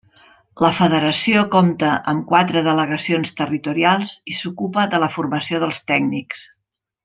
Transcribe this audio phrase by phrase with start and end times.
[0.65, 6.47] La federació compta amb quatre delegacions territorials i s'ocupa de la formació dels tècnics.